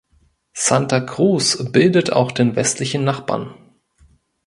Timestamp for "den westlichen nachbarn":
2.31-3.53